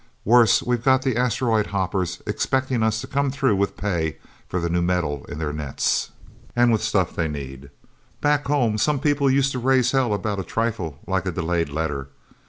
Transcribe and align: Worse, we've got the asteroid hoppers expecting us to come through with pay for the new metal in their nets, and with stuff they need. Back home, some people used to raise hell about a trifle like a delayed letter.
Worse, 0.25 0.63
we've 0.63 0.83
got 0.83 1.03
the 1.03 1.15
asteroid 1.15 1.67
hoppers 1.67 2.23
expecting 2.25 2.81
us 2.81 3.01
to 3.01 3.05
come 3.07 3.29
through 3.29 3.55
with 3.55 3.77
pay 3.77 4.17
for 4.49 4.59
the 4.59 4.67
new 4.67 4.81
metal 4.81 5.25
in 5.25 5.37
their 5.37 5.53
nets, 5.53 6.09
and 6.55 6.71
with 6.71 6.81
stuff 6.81 7.15
they 7.15 7.27
need. 7.27 7.69
Back 8.19 8.45
home, 8.47 8.79
some 8.79 8.99
people 8.99 9.29
used 9.29 9.51
to 9.51 9.59
raise 9.59 9.91
hell 9.91 10.15
about 10.15 10.39
a 10.39 10.43
trifle 10.43 10.97
like 11.05 11.27
a 11.27 11.31
delayed 11.31 11.69
letter. 11.69 12.07